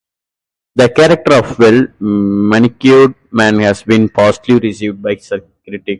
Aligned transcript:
The 0.73 0.89
character 0.89 1.35
of 1.35 1.57
the 1.57 1.91
Well-Manicured 1.99 3.13
Man 3.31 3.59
has 3.59 3.83
been 3.83 4.09
positively 4.09 4.69
received 4.69 4.99
by 4.99 5.13
critics. 5.15 5.31